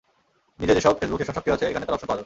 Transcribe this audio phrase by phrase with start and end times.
[0.59, 2.19] নিজের যেসব Facebook session সক্রিয় আছে, এখানে তার অপশন পাওয়া যাবে।